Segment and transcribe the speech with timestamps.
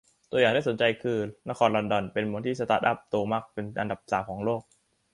[0.31, 1.19] ตัวอย่างที่น่าสนใจคือ
[1.49, 4.61] นครลอนดอน เป็นเมืองที่มีสตาร์ทอัพโตมากเป็นอันดับ สาม ของโลก